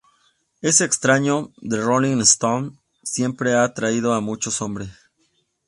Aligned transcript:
Es 0.63 0.81
extraño, 0.81 1.51
The 1.61 1.77
Rolling 1.79 2.21
Stones 2.21 2.73
siempre 3.03 3.51
han 3.53 3.59
atraído 3.59 4.15
a 4.15 4.19
muchos 4.19 4.59
hombres... 4.59 4.89